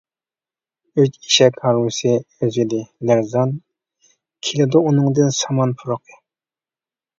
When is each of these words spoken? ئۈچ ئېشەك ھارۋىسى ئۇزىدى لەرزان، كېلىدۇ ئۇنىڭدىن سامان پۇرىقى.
ئۈچ 1.01 1.19
ئېشەك 1.25 1.59
ھارۋىسى 1.65 2.13
ئۇزىدى 2.47 2.81
لەرزان، 3.11 3.55
كېلىدۇ 4.49 4.85
ئۇنىڭدىن 4.87 5.33
سامان 5.43 5.79
پۇرىقى. 5.85 6.21